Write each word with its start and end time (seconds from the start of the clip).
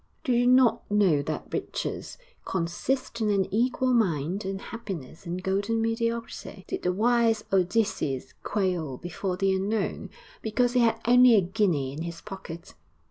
Do 0.23 0.31
you 0.31 0.47
not 0.47 0.89
know 0.89 1.21
that 1.21 1.49
riches 1.53 2.17
consist 2.43 3.21
in 3.21 3.29
an 3.29 3.45
equal 3.53 3.93
mind, 3.93 4.45
and 4.45 4.59
happiness 4.59 5.27
in 5.27 5.37
golden 5.37 5.79
mediocrity? 5.79 6.65
Did 6.67 6.81
the 6.81 6.91
wise 6.91 7.43
Odysseus 7.53 8.33
quail 8.41 8.97
before 8.97 9.37
the 9.37 9.53
unknown, 9.55 10.09
because 10.41 10.73
he 10.73 10.79
had 10.79 10.99
only 11.05 11.35
a 11.35 11.41
guinea 11.41 11.93
in 11.93 12.01
his 12.01 12.19
pocket? 12.19 12.73